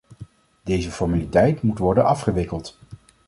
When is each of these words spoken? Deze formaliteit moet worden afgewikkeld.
Deze 0.63 0.91
formaliteit 0.91 1.61
moet 1.61 1.77
worden 1.79 2.05
afgewikkeld. 2.05 2.79